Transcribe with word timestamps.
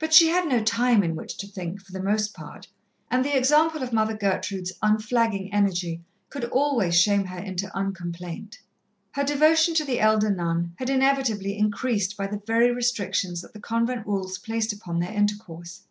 But 0.00 0.12
she 0.12 0.26
had 0.30 0.48
no 0.48 0.60
time 0.60 1.04
in 1.04 1.14
which 1.14 1.36
to 1.36 1.46
think, 1.46 1.80
for 1.80 1.92
the 1.92 2.02
most 2.02 2.34
part, 2.34 2.66
and 3.12 3.24
the 3.24 3.36
example 3.36 3.80
of 3.80 3.92
Mother 3.92 4.16
Gertrude's 4.16 4.72
unflagging 4.82 5.52
energy 5.54 6.00
could 6.30 6.46
always 6.46 7.00
shame 7.00 7.26
her 7.26 7.38
into 7.38 7.70
un 7.72 7.94
complaint. 7.94 8.58
Her 9.12 9.22
devotion 9.22 9.72
to 9.74 9.84
the 9.84 10.00
elder 10.00 10.30
nun 10.34 10.72
had 10.80 10.90
inevitably 10.90 11.56
increased 11.56 12.16
by 12.16 12.26
the 12.26 12.42
very 12.44 12.72
restrictions 12.72 13.40
that 13.42 13.52
the 13.52 13.60
convent 13.60 14.04
rules 14.04 14.36
placed 14.36 14.72
upon 14.72 14.98
their 14.98 15.12
intercourse. 15.12 15.82